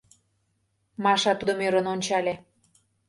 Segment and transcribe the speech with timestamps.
[1.03, 2.33] Маша тудым ӧрын ончале: